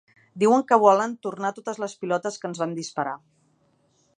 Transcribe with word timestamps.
Diuen 0.43 0.63
que 0.69 0.77
volen 0.83 1.13
‘tornar 1.27 1.51
totes 1.59 1.81
les 1.83 1.95
pilotes 2.05 2.41
que 2.45 2.51
ens 2.51 2.63
van 2.63 2.73
disparar’. 2.79 3.17